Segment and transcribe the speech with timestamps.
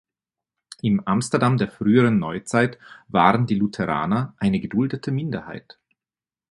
[0.81, 5.77] Im Amsterdam der frühen Neuzeit waren die Lutheraner eine geduldete Minderheit.